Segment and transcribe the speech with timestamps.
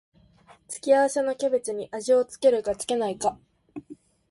[0.67, 3.37] 付け合わせのキャベツに味を付けるか付けないか